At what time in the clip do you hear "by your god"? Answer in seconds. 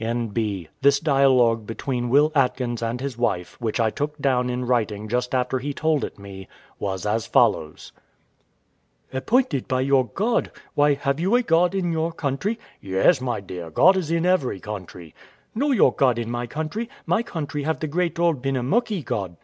9.68-10.50